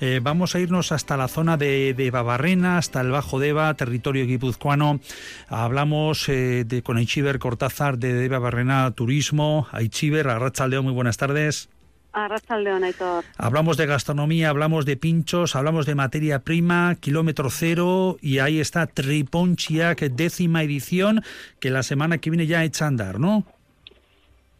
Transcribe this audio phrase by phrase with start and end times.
[0.00, 4.26] Eh, vamos a irnos hasta la zona de, de, Babarrena, hasta el Bajo Deva, territorio
[4.26, 5.00] guipuzcoano.
[5.48, 9.68] Hablamos eh, de, con Aichiber Cortázar de, de Babarrena Turismo.
[9.72, 11.68] Aichiber, Arrachaldeo, muy buenas tardes.
[12.12, 13.24] Arrachaldeón, Aitor.
[13.36, 18.86] Hablamos de gastronomía, hablamos de pinchos, hablamos de materia prima, kilómetro cero, y ahí está
[18.86, 21.22] Triponchiac, décima edición,
[21.60, 23.44] que la semana que viene ya echa a andar, ¿no?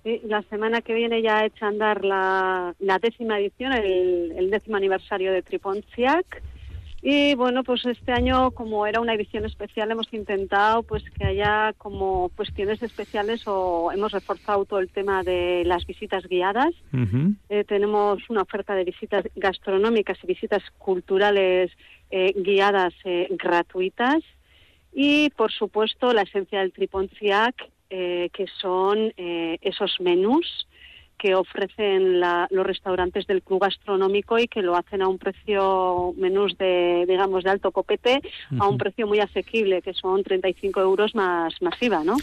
[0.02, 4.50] Sí, la semana que viene ya echa a andar la, la décima edición, el, el,
[4.50, 6.42] décimo aniversario de Triponchiac.
[7.02, 11.72] Y bueno, pues este año, como era una edición especial, hemos intentado pues que haya
[11.78, 16.74] como cuestiones especiales o hemos reforzado todo el tema de las visitas guiadas.
[16.92, 17.36] Uh -huh.
[17.48, 21.70] eh, tenemos una oferta de visitas gastronómicas y visitas culturales
[22.10, 24.22] eh, guiadas eh, gratuitas.
[24.92, 27.54] Y por supuesto, la esencia del Triponciac,
[27.90, 30.66] eh, que son esos menús
[31.20, 36.14] que ofrecen la, los restaurantes del club gastronómico y que lo hacen a un precio
[36.16, 38.62] menús de digamos de alto copete uh -huh.
[38.62, 42.16] a un precio muy asequible que son 35 euros más masiva no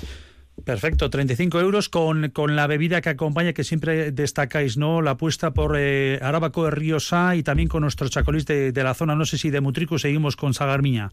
[0.66, 5.02] Perfecto, 35 euros con, con la bebida que acompaña, que siempre destacáis, ¿no?
[5.02, 8.96] La apuesta por eh, Arábaco de Ríosa y también con nuestros chacolís de, de, la
[8.96, 11.10] zona, no sé si de Mutrico seguimos con Sagarmiña.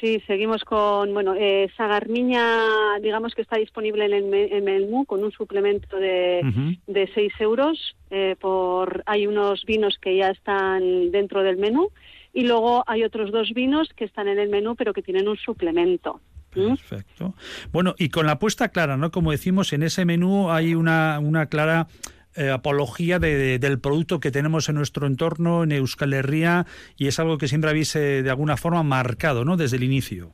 [0.00, 5.04] Sí, seguimos con, bueno, eh, Sagarmiña, digamos que está disponible en el, en el menú
[5.04, 6.78] con un suplemento de, uh -huh.
[6.86, 7.96] de 6 euros.
[8.10, 11.90] Eh, por, hay unos vinos que ya están dentro del menú
[12.32, 15.36] y luego hay otros dos vinos que están en el menú pero que tienen un
[15.36, 16.20] suplemento.
[16.50, 17.34] Perfecto.
[17.72, 19.10] Bueno, y con la apuesta clara, ¿no?
[19.10, 21.88] Como decimos, en ese menú hay una, una clara
[22.36, 27.08] eh, apología de, de, del producto que tenemos en nuestro entorno, en Euskal Herria, y
[27.08, 29.56] es algo que siempre habéis eh, de alguna forma marcado, ¿no?
[29.56, 30.32] Desde el inicio.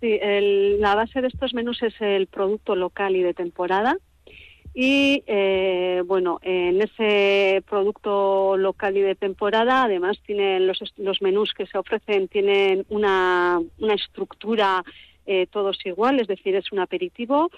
[0.00, 3.98] Sí, el, la base de estos menús es el producto local y de temporada.
[4.74, 11.52] Y eh, bueno, en ese producto local y de temporada, además tienen los, los menús
[11.52, 14.82] que se ofrecen tienen una, una estructura
[15.50, 17.50] todos igual, es decir, es un aperitivo,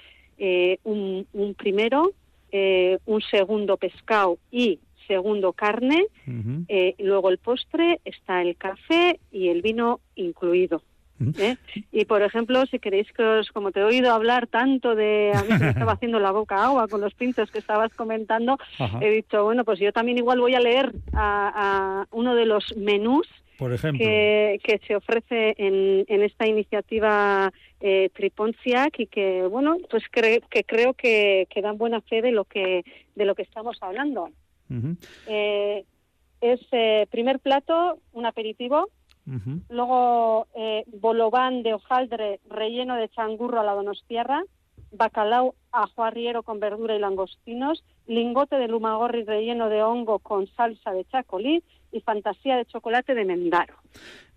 [0.82, 2.10] un, primero,
[2.52, 6.64] eh, un segundo pescado y segundo carne, uh -huh.
[6.68, 10.82] eh, luego el postre, está el café y el vino incluido.
[11.38, 11.56] ¿Eh?
[11.92, 15.42] Y por ejemplo, si queréis que os, como te he oído hablar tanto de, a
[15.42, 18.98] mí se me estaba haciendo la boca agua con los pintos que estabas comentando, Ajá.
[19.02, 21.52] he dicho, bueno, pues yo también igual voy a leer a,
[22.02, 23.26] a uno de los menús
[23.60, 24.04] por ejemplo.
[24.04, 30.40] Que, que se ofrece en, en esta iniciativa eh, Triponciac y que, bueno, pues cre
[30.50, 32.84] que creo que, que, dan buena fe de lo que,
[33.14, 34.30] de lo que estamos hablando.
[34.70, 34.96] Uh -huh.
[35.28, 35.84] eh,
[36.40, 38.88] es eh, primer plato, un aperitivo,
[39.26, 39.60] Uh -huh.
[39.68, 44.42] Luego, eh, bolobán de hojaldre relleno de changurro a la donostiarra,
[44.92, 50.92] bacalao ajo arriero con verdura y langostinos, lingote de lumagorri relleno de hongo con salsa
[50.92, 51.62] de chacolí
[51.92, 53.74] y fantasía de chocolate de mendaro.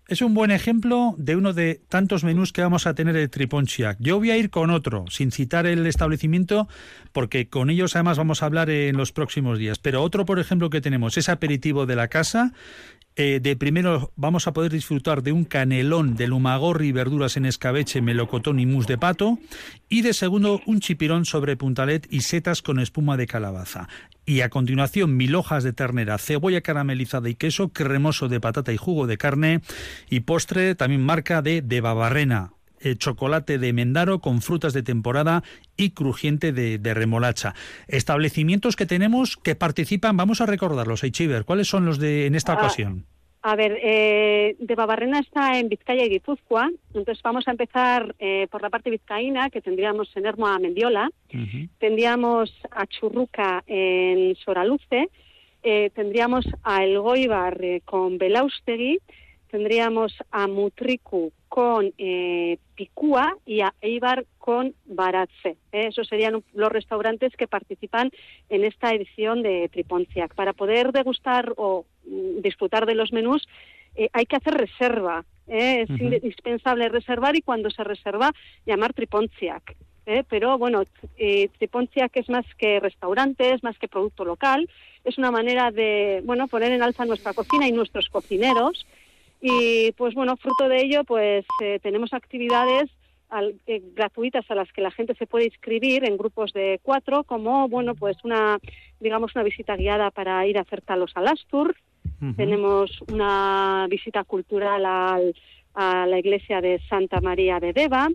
[0.06, 3.96] Es un buen ejemplo de uno de tantos menús que vamos a tener de Triponchiac.
[4.00, 6.68] Yo voy a ir con otro, sin citar el establecimiento,
[7.12, 9.78] porque con ellos además vamos a hablar en los próximos días.
[9.78, 12.52] Pero otro, por ejemplo, que tenemos es aperitivo de la casa.
[13.16, 18.02] Eh, de primero vamos a poder disfrutar de un canelón de lumagorri verduras en escabeche,
[18.02, 19.38] melocotón y mousse de pato.
[19.88, 23.88] Y de segundo, un chipirón sobre puntalet y setas con espuma de calabaza.
[24.26, 28.78] Y a continuación, mil hojas de ternera, cebolla caramelizada y queso, cremoso de patata y
[28.78, 29.60] jugo de carne.
[30.10, 32.52] Y postre, también marca de, de Babarrena,
[32.84, 35.42] eh, chocolate de Mendaro con frutas de temporada
[35.76, 37.54] y crujiente de, de, remolacha.
[37.88, 42.52] Establecimientos que tenemos que participan, vamos a recordarlos, Eichiver, ¿cuáles son los de en esta
[42.52, 43.06] ah, ocasión?
[43.46, 48.46] A ver, eh, de Babarrena está en Vizcaya y Guipúzcoa, entonces vamos a empezar eh,
[48.50, 51.68] por la parte vizcaína, que tendríamos en Hermo a Mendiola, uh -huh.
[51.78, 55.10] tendríamos a Churruca en Soraluce,
[55.62, 59.00] eh, tendríamos a El Goibar con Belaustegui,
[59.54, 65.50] tendríamos a Mutriku con eh, Picúa y a Eibar con Baratze.
[65.70, 65.86] ¿eh?
[65.90, 68.10] Esos serían los restaurantes que participan
[68.48, 70.34] en esta edición de Triponciac.
[70.34, 73.46] Para poder degustar o mm, disfrutar de los menús
[73.94, 75.24] eh, hay que hacer reserva.
[75.46, 75.82] ¿eh?
[75.82, 76.14] Es uh -huh.
[76.14, 78.32] indispensable reservar y cuando se reserva
[78.66, 79.76] llamar Triponciac.
[80.06, 80.24] ¿eh?
[80.28, 80.82] Pero bueno,
[81.16, 84.68] eh, Triponciac es más que restaurante, es más que producto local.
[85.04, 88.84] Es una manera de bueno poner en alza nuestra cocina y nuestros cocineros
[89.46, 92.90] y pues bueno, fruto de ello, pues eh, tenemos actividades
[93.28, 97.24] al, eh, gratuitas a las que la gente se puede inscribir en grupos de cuatro,
[97.24, 98.58] como bueno, pues una,
[99.00, 101.76] digamos, una visita guiada para ir a hacer talos al Astur.
[102.22, 102.36] Uh -huh.
[102.36, 105.34] Tenemos una visita cultural al,
[105.74, 108.08] a la iglesia de Santa María de Deva.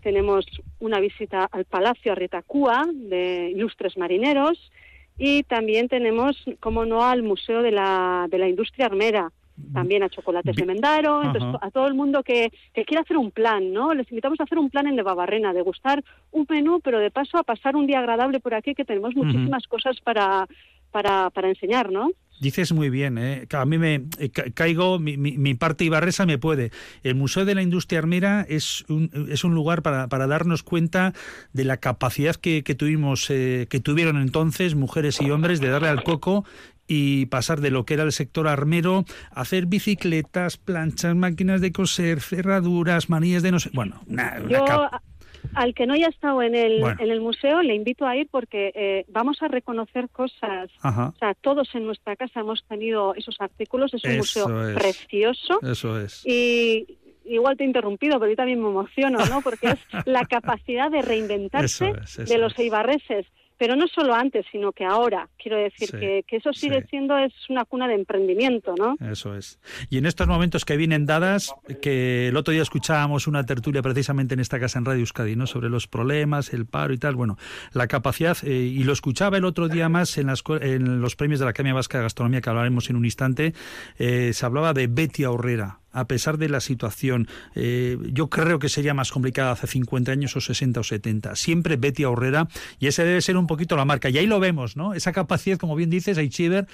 [0.00, 0.46] Tenemos
[0.78, 4.70] una visita al Palacio Arretacúa de Ilustres Marineros.
[5.18, 9.32] Y también tenemos, como no, al Museo de la, de la Industria Armera
[9.72, 13.30] también a chocolates de Mendaro, entonces a todo el mundo que, que quiera hacer un
[13.30, 13.94] plan, ¿no?
[13.94, 17.10] Les invitamos a hacer un plan en de Babarrena, de gustar un menú, pero de
[17.10, 20.46] paso a pasar un día agradable por aquí, que tenemos muchísimas cosas para,
[20.90, 22.10] para, para enseñar, ¿no?
[22.40, 23.48] Dices muy bien, ¿eh?
[23.52, 26.70] a mí me eh, caigo, mi, mi, parte ibarresa me puede.
[27.02, 31.14] El Museo de la Industria Armera es un, es un lugar para, para darnos cuenta
[31.52, 35.88] de la capacidad que, que tuvimos, eh, que tuvieron entonces mujeres y hombres de darle
[35.88, 36.44] al coco
[36.88, 41.70] y pasar de lo que era el sector armero a hacer bicicletas, planchas, máquinas de
[41.70, 43.70] coser, cerraduras, manillas de no sé.
[43.72, 45.02] Bueno, nada.
[45.54, 48.72] Al que no haya estado en el, en el museo, le invito a ir porque
[48.74, 50.70] eh, vamos a reconocer cosas.
[50.82, 53.94] O sea, todos en nuestra casa hemos tenido esos artículos.
[53.94, 55.60] Es un museo precioso.
[55.62, 56.26] Eso es.
[56.26, 59.42] Y igual te he interrumpido, pero yo también me emociono, ¿no?
[59.42, 63.26] Porque es la capacidad de reinventarse de los eibarreses
[63.58, 65.28] pero no solo antes, sino que ahora.
[65.36, 68.96] Quiero decir que, eso sigue siendo es una cuna de emprendimiento, ¿no?
[69.10, 69.58] Eso es.
[69.90, 71.52] Y en estos momentos que vienen dadas,
[71.82, 75.46] que el otro día escuchábamos una tertulia precisamente en esta casa en Radio Euskadi, ¿no?
[75.46, 77.16] Sobre los problemas, el paro y tal.
[77.16, 77.36] Bueno,
[77.72, 81.40] la capacidad, eh, y lo escuchaba el otro día más en, las, en los premios
[81.40, 83.54] de la Academia Vasca de Gastronomía, que hablaremos en un instante,
[83.98, 87.28] eh, se hablaba de Betty Aurrera a pesar de la situación.
[87.54, 91.36] Eh, yo creo que sería más complicada hace 50 años o 60 o 70.
[91.36, 92.48] Siempre Betty Aurrera,
[92.78, 94.08] y ese debe ser un poquito la marca.
[94.08, 94.94] Y ahí lo vemos, ¿no?
[94.94, 96.66] Esa capacidad, como bien dices, Aichiver,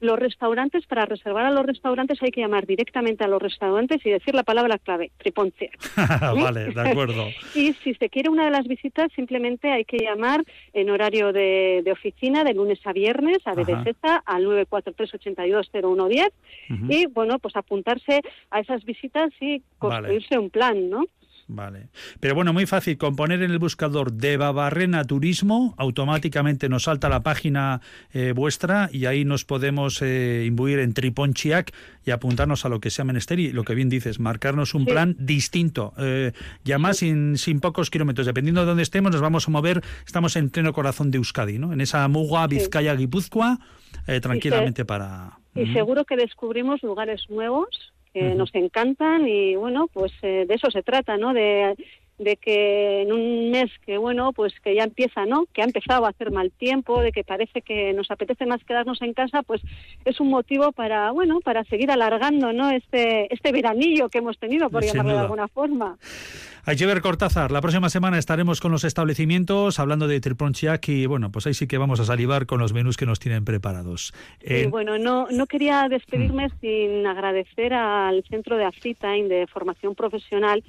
[0.00, 4.10] Los restaurantes, para reservar a los restaurantes hay que llamar directamente a los restaurantes y
[4.10, 5.72] decir la palabra clave, Triponciac.
[6.36, 7.28] vale, de acuerdo.
[7.54, 10.44] y si se quiere una de las visitas, simplemente hay que llamar
[10.74, 13.96] en horario de, oficina de lunes a viernes a BDZ
[14.26, 16.30] al 943-820110
[16.90, 18.20] y, bueno, pues apuntarse
[18.50, 21.06] a esas visitas y construirse un plan, ¿no?
[21.46, 21.88] Vale.
[22.20, 22.96] Pero bueno, muy fácil.
[22.96, 27.80] Con poner en el buscador de Babarrena Turismo, automáticamente nos salta la página
[28.12, 31.74] eh, vuestra y ahí nos podemos eh, imbuir en Triponchiac
[32.06, 35.16] y apuntarnos a lo que sea menester y lo que bien dices, marcarnos un plan
[35.18, 35.92] distinto.
[35.98, 36.32] Eh,
[36.64, 38.26] ya más sin, sin pocos kilómetros.
[38.26, 39.82] Dependiendo de dónde estemos, nos vamos a mover.
[40.06, 41.72] Estamos en pleno corazón de Euskadi, ¿no?
[41.72, 43.58] En esa muga Vizcaya, Guipúzcoa,
[44.06, 45.38] eh, tranquilamente para...
[45.54, 50.70] Y seguro que descubrimos lugares nuevos que nos encantan y bueno, pues eh, de eso
[50.70, 51.34] se trata, ¿no?
[51.34, 51.74] De,
[52.18, 55.46] de que en un mes que bueno, pues que ya empieza, ¿no?
[55.52, 59.02] Que ha empezado a hacer mal tiempo, de que parece que nos apetece más quedarnos
[59.02, 59.60] en casa, pues
[60.04, 62.70] es un motivo para, bueno, para seguir alargando, ¿no?
[62.70, 65.96] Este este veranillo que hemos tenido, por llamarlo de alguna forma.
[66.66, 71.46] ver Cortázar, la próxima semana estaremos con los establecimientos hablando de Tripronchiac y bueno, pues
[71.46, 74.14] ahí sí que vamos a salivar con los menús que nos tienen preparados.
[74.46, 76.60] Sí, bueno, no, no quería despedirme mm.
[76.60, 80.62] sin agradecer al Centro de Afitain de Formación Profesional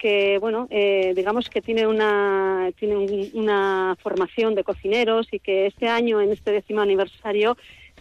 [0.00, 5.88] que bueno eh, digamos que tiene una tiene una formación de cocineros y que este
[5.88, 7.56] año en este décimo aniversario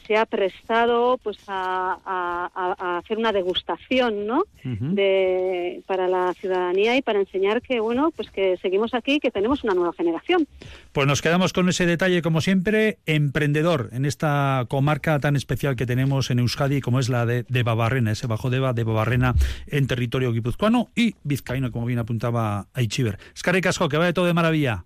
[0.09, 4.43] se ha prestado pues a, hacer una degustación ¿no?
[4.63, 9.29] de, para la ciudadanía y para enseñar que bueno pues que seguimos aquí y que
[9.29, 10.47] tenemos una nueva generación.
[10.93, 15.85] Pues nos quedamos con ese detalle como siempre emprendedor en esta comarca tan especial que
[15.85, 19.35] tenemos en Euskadi como es la de, de Babarrena ese bajo deba de Babarrena
[19.67, 23.19] en territorio guipuzcoano y vizcaíno como bien apuntaba Aichiver.
[23.61, 24.85] Casco que vaya todo de maravilla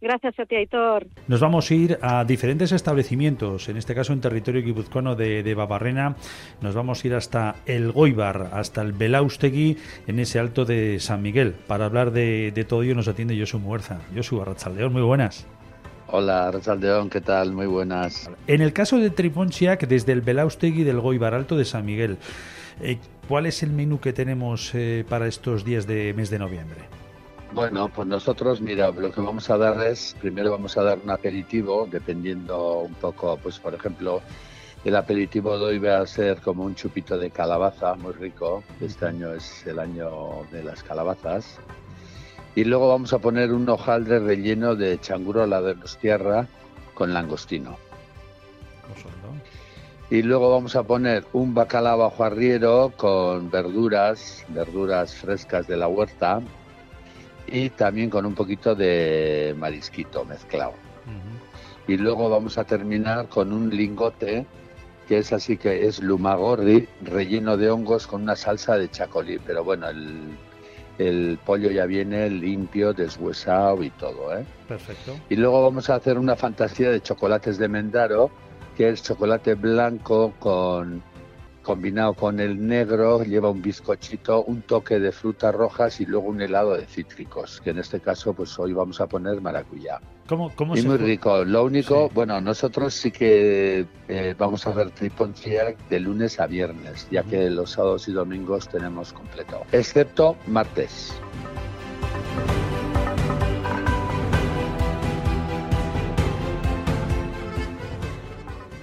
[0.00, 1.06] Gracias a ti, Aitor.
[1.26, 5.54] Nos vamos a ir a diferentes establecimientos, en este caso en territorio guipuzcoano de, de
[5.54, 6.16] Babarrena.
[6.60, 11.22] Nos vamos a ir hasta el Goibar, hasta el Belaustegui, en ese alto de San
[11.22, 11.54] Miguel.
[11.66, 14.00] Para hablar de, todo ello nos atiende Josu Muerza.
[14.14, 15.46] Josu Arrachaldeón, muy buenas.
[16.08, 17.52] Hola, Arrachaldeón, ¿qué tal?
[17.52, 18.30] Muy buenas.
[18.46, 22.18] En el caso de Triponchiac, desde el Belaustegui del Goibar Alto de San Miguel,
[22.80, 22.98] eh,
[23.28, 27.05] ¿cuál es el menú que tenemos eh, para estos días de mes de noviembre?
[27.52, 31.10] Bueno, pues nosotros, mira, lo que vamos a dar es, primero vamos a dar un
[31.10, 34.20] aperitivo, dependiendo un poco, pues por ejemplo,
[34.84, 38.62] el aperitivo de hoy va a ser como un chupito de calabaza, muy rico.
[38.80, 41.58] Este año es el año de las calabazas.
[42.54, 46.46] Y luego vamos a poner un hojaldre relleno de changurola de tierra
[46.94, 47.76] con langostino.
[50.08, 55.88] Y luego vamos a poner un bacalao bajo arriero con verduras, verduras frescas de la
[55.88, 56.40] huerta,
[57.46, 60.74] y también con un poquito de marisquito mezclado.
[61.88, 64.44] y luego vamos a terminar con un lingote
[65.06, 69.62] que es así que es lumagorri relleno de hongos con una salsa de chacolí, pero
[69.62, 70.36] bueno, el,
[70.98, 74.44] el pollo ya viene limpio, deshuesado y todo, ¿eh?
[74.66, 75.16] Perfecto.
[75.28, 78.30] Y luego vamos a hacer una fantasía de chocolates de Mendaro,
[78.76, 81.02] que es chocolate blanco con
[81.66, 86.40] combinado con el negro, lleva un bizcochito, un toque de frutas rojas y luego un
[86.40, 90.00] helado de cítricos, que en este caso pues hoy vamos a poner maracuyá.
[90.28, 91.06] ¿Cómo, cómo y se muy fue?
[91.06, 91.44] rico.
[91.44, 92.14] Lo único, Sí.
[92.14, 97.50] bueno, nosotros sí que eh, vamos a hacer triponciac de lunes a viernes, ya que
[97.50, 101.12] los sábados y domingos tenemos completo, excepto martes.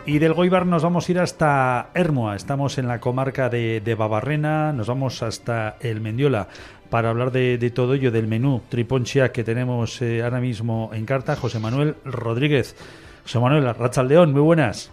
[0.05, 2.35] Y del Goibar nos vamos a ir hasta Hermoa.
[2.35, 6.49] Estamos en la comarca de, de Babarrena, nos vamos hasta el Mendiola
[6.89, 11.05] para hablar de, de todo ello, del menú triponchia que tenemos eh, ahora mismo en
[11.05, 11.37] carta.
[11.37, 12.75] José Manuel Rodríguez.
[13.23, 13.73] José Manuel,
[14.09, 14.91] León, muy buenas.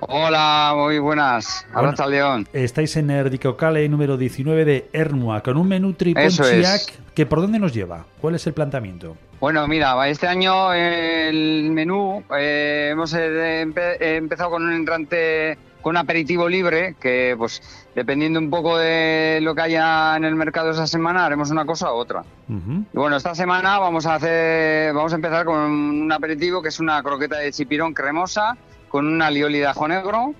[0.00, 1.66] Hola, muy buenas.
[1.74, 1.92] Bueno.
[2.08, 2.48] León.
[2.54, 6.98] Estáis en Erdicocale número 19 de Hermoa, con un menú triponchiac es.
[7.14, 8.06] que por dónde nos lleva.
[8.20, 9.14] ¿Cuál es el planteamiento?
[9.42, 15.58] Bueno, mira, este año el menú eh, hemos eh, empe- eh, empezado con un entrante
[15.80, 17.60] con un aperitivo libre que, pues,
[17.92, 21.92] dependiendo un poco de lo que haya en el mercado esa semana, haremos una cosa
[21.92, 22.22] u otra.
[22.48, 26.78] Y bueno, esta semana vamos a hacer, vamos a empezar con un aperitivo que es
[26.78, 28.56] una croqueta de chipirón cremosa
[28.88, 30.34] con una alioli de ajo negro,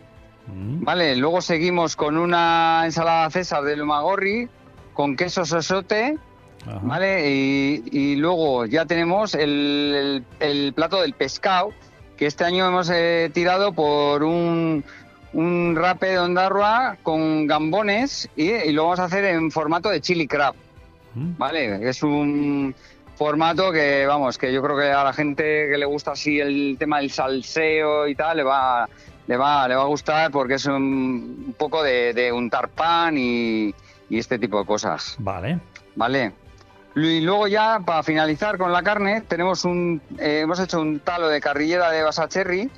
[0.44, 0.82] Mm.
[0.84, 4.48] Vale, luego seguimos con una ensalada César de Lumagorri
[4.92, 6.18] con queso sosote,
[6.66, 6.78] Ajá.
[6.82, 7.30] ¿vale?
[7.30, 11.70] Y, y luego ya tenemos el, el- el plato del pescado,
[12.16, 14.84] que este año hemos eh, tirado por un,
[15.32, 20.00] un rape de ondarroa con gambones y, y lo vamos a hacer en formato de
[20.00, 20.54] chili crab,
[21.14, 21.36] Mm.
[21.36, 21.88] ¿vale?
[21.90, 22.74] Es un
[23.16, 26.76] formato que, vamos, que yo creo que a la gente que le gusta así el
[26.78, 28.88] tema del salseo y tal, le va,
[29.26, 30.72] le va, le va a gustar porque es un,
[31.48, 33.74] un poco de, de untar pan y,
[34.08, 35.58] y este tipo de cosas, Vale.
[35.96, 36.32] ¿vale?
[36.94, 41.28] Y luego ya, para finalizar con la carne, tenemos un, eh, hemos hecho un talo
[41.28, 42.70] de carrillera de basacherry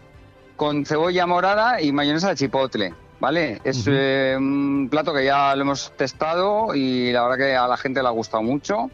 [0.56, 3.60] con cebolla morada y mayonesa de chipotle, ¿vale?
[3.64, 3.90] Es Ujú.
[3.92, 8.02] eh, un plato que ya lo hemos testado y la verdad que a la gente
[8.02, 8.88] le ha gustado mucho.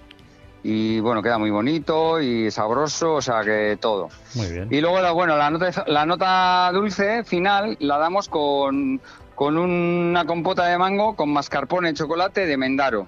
[0.62, 4.08] Y bueno, queda muy bonito y sabroso, o sea que todo.
[4.34, 4.68] Muy bien.
[4.70, 9.00] Y luego, la- bueno, la nota, la nota dulce final la damos con,
[9.34, 13.06] con una compota de mango con mascarpone y chocolate de Mendaro.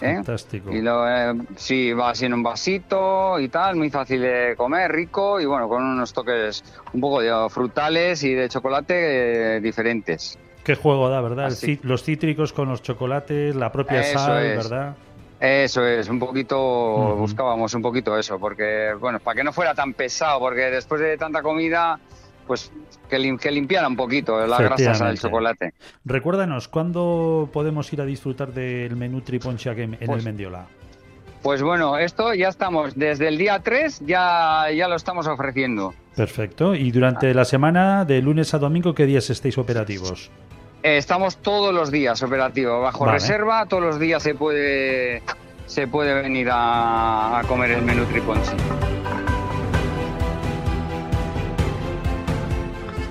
[0.00, 0.14] ¿Eh?
[0.16, 0.72] Fantástico.
[0.72, 4.90] Y lo, eh, sí, va así en un vasito y tal, muy fácil de comer,
[4.92, 10.38] rico y bueno, con unos toques un poco de frutales y de chocolate eh, diferentes.
[10.64, 11.46] Qué juego da, ¿verdad?
[11.46, 11.78] Así.
[11.82, 14.56] los cítricos con los chocolates, la propia Eso sal, es.
[14.56, 14.94] ¿verdad?
[15.40, 19.94] Eso es, un poquito, buscábamos un poquito eso, porque, bueno, para que no fuera tan
[19.94, 21.98] pesado, porque después de tanta comida,
[22.50, 22.72] pues
[23.08, 25.20] que, lim- que limpiara un poquito las grasas del Efectivamente.
[25.20, 25.74] chocolate.
[26.04, 30.66] Recuérdanos, ¿cuándo podemos ir a disfrutar del menú triponchiac en, en el Pues- Mendiola?
[31.42, 35.94] Pues bueno, esto ya estamos, desde el día 3 ya, ya lo estamos ofreciendo.
[36.16, 36.74] Perfecto.
[36.74, 40.28] Y durante la semana, de lunes a domingo, ¿qué días estáis operativos?
[40.82, 43.18] Eh, Estamos todos los días operativos, bajo Vale.
[43.20, 45.22] reserva, todos los días se puede,
[45.66, 48.56] se puede venir a, a comer el menú Triponchi.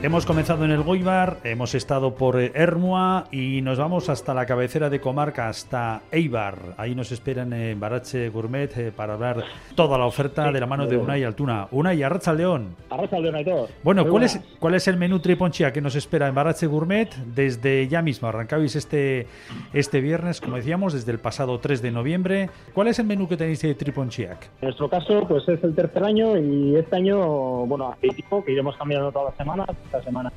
[0.02, 4.46] Hemos comenzado en el Goibar, hemos estado por eh, Hermua y nos vamos hasta la
[4.46, 6.74] cabecera de comarca, hasta Eibar.
[6.78, 9.44] Ahí nos esperan en Barache Gourmet eh, para hablar
[9.76, 11.68] toda la oferta de la mano de Unai Altuna.
[11.72, 12.78] Unai, Arracha León.
[12.90, 13.68] Arracha León.
[13.84, 14.40] Bueno, ¿cuál es.
[14.58, 18.30] ¿cuál es el menú triponchia que nos espera en Barache Gourmet desde ya mismo?
[18.30, 19.28] Arrancabais este,
[19.74, 22.50] este viernes, como decíamos, desde el pasado 3 de noviembre.
[22.74, 24.46] ¿Cuál es el menú que tenéis de triponchiac?
[24.62, 27.18] En nuestro caso, pues es el tercer año y este año,
[27.66, 29.68] bueno, aperitivo, que iremos cambiando todas las semanas.
[29.90, 30.32] Esta semana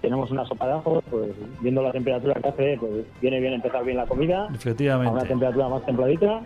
[0.00, 3.84] tenemos una sopa de ajo, pues viendo la temperatura que hace, pues viene bien empezar
[3.84, 5.28] bien la comida, a una Efectivamente.
[5.28, 6.40] temperatura más templadita.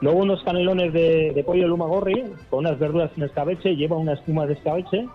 [0.00, 4.46] Luego unos canelones de, de pollo lumagorri con unas verduras en escabeche, lleva una espuma
[4.46, 5.08] de escabeche,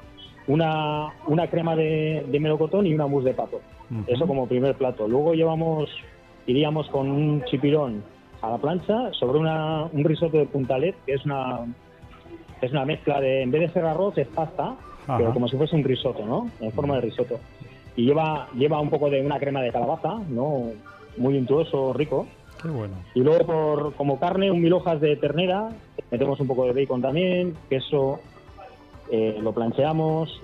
[0.48, 3.62] una, una crema de, de melocotón y una mousse de pato.
[3.90, 4.04] Ujú.
[4.08, 5.08] Eso como primer plato.
[5.08, 5.90] Luego llevamos,
[6.48, 8.04] iríamos con un chipirón
[8.42, 11.60] a la plancha sobre una, un risotto de puntalet, que es una,
[12.60, 14.76] es una mezcla de, en vez de ser arroz, es pasta,
[15.08, 15.18] Ajá.
[15.18, 16.50] pero como si fuese un risotto, ¿no?
[16.60, 17.40] En forma de risotto.
[17.96, 20.72] Y lleva, lleva un poco de una crema de calabaza, ¿no?
[21.16, 22.28] Muy untuoso, rico.
[22.62, 22.96] Qué bueno.
[23.16, 25.70] Y luego por, como carne, un mil hojas de ternera,
[26.12, 28.20] metemos un poco de bacon también, queso,
[29.12, 30.42] eh, lo plancheamos,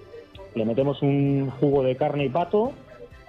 [0.55, 2.72] le metemos un jugo de carne y pato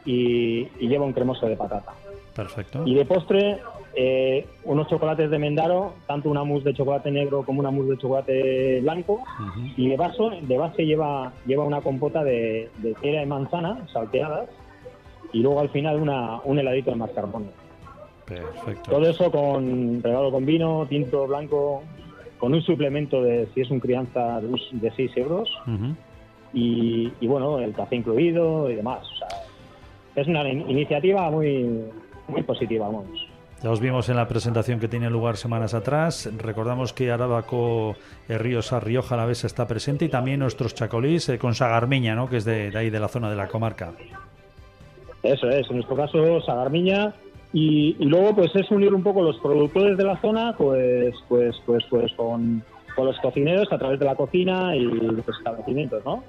[0.04, 1.92] y, y lleva un cremoso de patata.
[2.34, 2.82] Perfecto.
[2.86, 3.58] Y de postre
[3.96, 7.98] eh, unos chocolates de Mendaro, tanto una mousse de chocolate negro como una mousse de
[7.98, 9.22] chocolate blanco,
[9.76, 14.48] y de, vaso, de base lleva, lleva una compota de, de cera y manzana salteadas,
[15.32, 17.46] y luego al final una, un heladito de mascarpone.
[18.24, 18.90] Perfecto.
[18.90, 21.82] Todo eso con regalo con vino, tinto blanco,
[22.38, 25.50] con un suplemento de, si es un crianza, de 6 euros,
[26.52, 29.00] y, y, bueno, el café incluido y demás.
[29.02, 29.28] O sea,
[30.16, 31.84] es una iniciativa muy,
[32.28, 33.23] muy positiva, vamos.
[33.64, 36.30] Ya os vimos en la presentación que tiene lugar semanas atrás.
[36.36, 37.96] Recordamos que Arábaco
[38.28, 42.14] eh, Ríos a Rioja la vez está presente y también nuestros chacolís eh, con Sagarmiña,
[42.14, 42.28] ¿no?
[42.28, 43.92] que es de, ahí, de la zona de la comarca.
[45.22, 47.14] Eso es, en nuestro caso Sagarmiña.
[47.54, 51.84] Y, luego pues es unir un poco los productores de la zona pues pues pues
[51.88, 52.62] pues con,
[52.94, 56.22] con los cocineros a través de la cocina y los establecimientos, ¿no?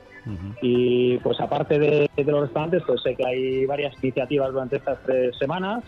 [0.61, 5.37] Y pues aparte de, los restaurantes, pues sé que hay varias iniciativas durante estas tres
[5.37, 5.83] semanas,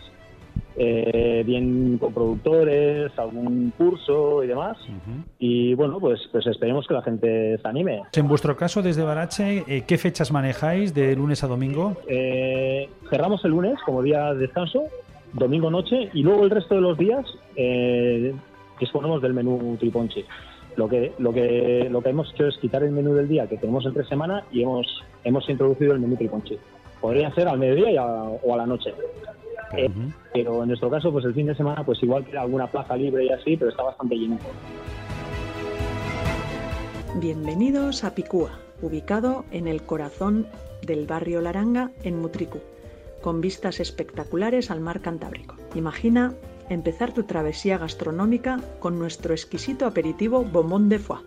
[0.80, 4.78] eh, bien con productores, algún curso y demás.
[5.40, 8.02] Y bueno, pues, pues esperemos que la gente se anime.
[8.14, 11.96] En vuestro caso, desde Barache, eh, ¿qué fechas manejáis de lunes a domingo?
[12.06, 14.84] Eh, cerramos el lunes como día de descanso,
[15.32, 17.26] domingo noche, y luego el resto de los días
[18.78, 20.24] disponemos del menú triponche.
[20.76, 23.56] Lo que, lo que, lo que hemos hecho es quitar el menú del día que
[23.56, 24.86] tenemos entre semana y hemos,
[25.24, 26.56] hemos introducido el menú triponchi.
[27.00, 28.94] Podría ser al mediodía o a la noche.
[29.76, 29.90] Eh,
[30.32, 33.26] pero en nuestro caso, pues el fin de semana, pues igual que alguna plaza libre
[33.26, 34.38] y así, pero está bastante lleno.
[37.16, 40.46] Bienvenidos a Picúa, ubicado en el corazón
[40.82, 42.60] del barrio Laranga, en Mutricu,
[43.22, 45.56] con vistas espectaculares al mar Cantábrico.
[45.74, 46.34] Imagina
[46.68, 51.20] empezar tu travesía gastronómica con nuestro exquisito aperitivo Bombón de Foie,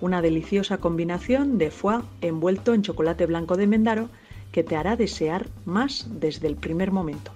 [0.00, 4.08] una deliciosa combinación de foie envuelto en chocolate blanco de Mendaro
[4.52, 7.32] que te hará desear más desde el primer momento.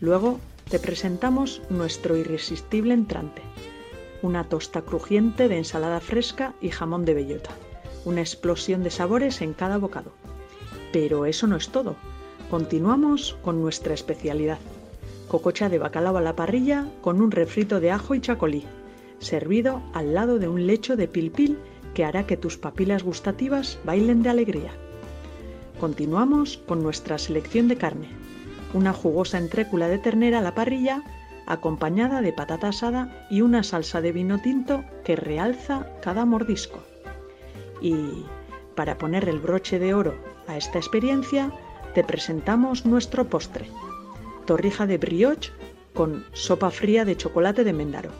[0.00, 0.40] Luego
[0.70, 3.42] te presentamos nuestro irresistible entrante,
[4.22, 7.50] una tosta crujiente de ensalada fresca y jamón de bellota,
[8.06, 10.12] una explosión de sabores en cada bocado.
[10.90, 11.96] Pero eso no es todo.
[12.50, 14.58] Continuamos con nuestra especialidad,
[15.28, 18.64] cococha de bacalao a la parrilla con un refrito de ajo y chacolí,
[19.18, 21.58] servido al lado de un lecho de pilpil
[21.92, 24.72] que hará que tus papilas gustativas bailen de alegría.
[25.78, 28.08] Continuamos con nuestra selección de carne,
[28.72, 31.02] una jugosa entrécula de ternera a la parrilla
[31.46, 36.80] acompañada de patata asada y una salsa de vino tinto que realza cada mordisco.
[37.80, 38.24] Y
[38.76, 40.14] para poner el broche de oro
[40.46, 41.52] a esta experiencia,
[41.94, 43.66] te presentamos nuestro postre,
[44.46, 45.50] torrija de brioche
[45.92, 48.10] con sopa fría de chocolate de Mendaro.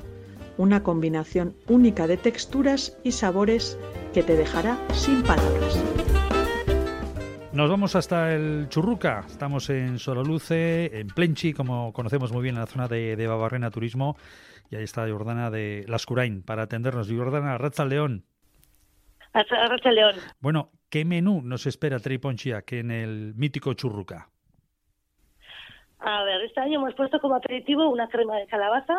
[0.58, 3.78] Una combinación única de texturas y sabores
[4.12, 5.78] que te dejará sin palabras.
[7.52, 9.24] Nos vamos hasta el Churruca.
[9.26, 13.72] Estamos en Sololuce, en Plenchi, como conocemos muy bien en la zona de, de Babarrena
[13.72, 14.16] Turismo.
[14.70, 17.10] Y ahí está Jordana de Lascurain para atendernos.
[17.10, 18.24] Jordana, Raza León.
[19.32, 20.14] Raza León.
[20.38, 24.28] Bueno, ¿qué menú nos espera Triponchia que en el mítico Churruca?
[25.98, 28.96] A ver, este año hemos puesto como aperitivo una crema de calabaza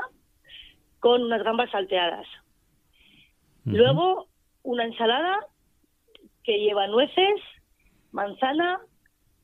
[1.00, 2.28] con unas gambas salteadas.
[3.64, 4.28] Luego,
[4.64, 5.38] una ensalada
[6.44, 7.40] que lleva nueces,
[8.12, 8.80] manzana,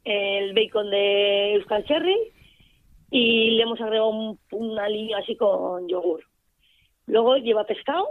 [0.04, 2.34] el bacon de Euskal Cherry
[3.10, 6.24] y le hemos agregado un, una línea así con yogur.
[7.06, 8.08] Luego lleva pescado,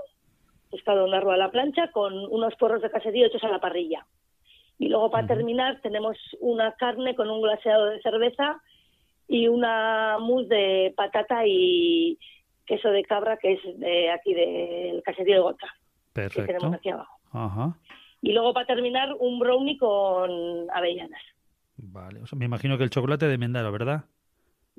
[0.70, 4.06] pescado narro a la plancha con unos porros de caserío hechos a la parrilla.
[4.78, 8.60] Y luego para terminar tenemos una carne con un glaseado de cerveza
[9.26, 12.18] y una mousse de patata y
[12.66, 15.74] queso de cabra que es de aquí del caserío de Gota.
[16.12, 16.46] Perfecto.
[16.46, 17.18] Que tenemos aquí abajo.
[17.32, 17.76] Ajá.
[18.26, 21.22] Y luego para terminar un brownie con avellanas.
[21.76, 24.06] Vale, o sea, me imagino que el chocolate de Mendaro, ¿verdad?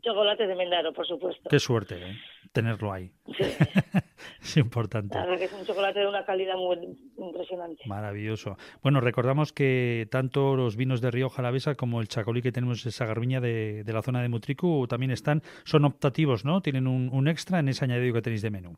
[0.01, 1.49] Chocolate de Mendaro, por supuesto.
[1.49, 2.17] Qué suerte ¿eh?
[2.51, 3.09] tenerlo ahí.
[3.37, 3.45] Sí.
[4.41, 5.15] es importante.
[5.15, 6.77] La verdad que es un chocolate de una calidad muy
[7.17, 7.83] impresionante.
[7.85, 8.57] Maravilloso.
[8.83, 12.91] Bueno, recordamos que tanto los vinos de Río Jalavesa como el chacolí que tenemos en
[12.91, 16.59] Sagarviña de, de la zona de Mutricu también están, son optativos, ¿no?
[16.59, 18.77] Tienen un, un extra en ese añadido que tenéis de menú.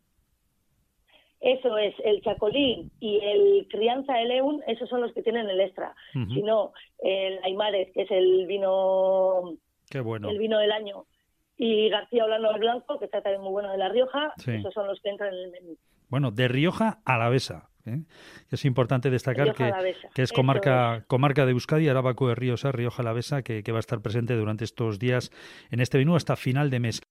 [1.42, 5.62] Eso es, el chacolí y el crianza de león, esos son los que tienen el
[5.62, 5.96] extra.
[6.14, 6.34] Uh -huh.
[6.34, 9.54] Si no, el Aymares, que es el vino
[9.90, 10.30] Qué bueno.
[10.30, 11.06] el vino del año,
[11.58, 14.52] y García Olano el Blanco, que está también muy bueno de La Rioja, Sí.
[14.52, 15.78] esos son los que entran en el menú.
[16.10, 17.70] Bueno, de Rioja a la Besa.
[17.86, 18.00] ¿eh?
[18.52, 19.72] Es importante destacar que,
[20.14, 23.80] que es comarca, comarca de Euskadi, Arabaco de Ríos, Rioja Alavesa, que, que va a
[23.80, 25.32] estar presente durante estos días
[25.72, 27.02] en este menú hasta final de mes.